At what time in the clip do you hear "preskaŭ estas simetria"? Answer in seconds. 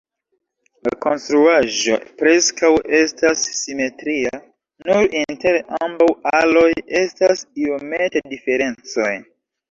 2.21-4.41